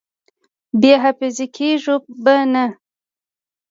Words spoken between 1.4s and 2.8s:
کېږو به نه!